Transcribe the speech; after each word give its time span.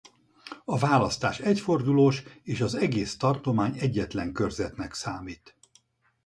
A 0.65 0.77
választás 0.77 1.39
egyfordulós 1.39 2.23
és 2.43 2.61
az 2.61 2.75
egész 2.75 3.17
Tartomány 3.17 3.77
egyetlen 3.77 4.31
körzetnek 4.33 4.93
számít. 4.93 5.55